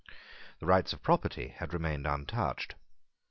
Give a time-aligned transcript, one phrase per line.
[0.57, 2.73] The rights of property had remained untouched.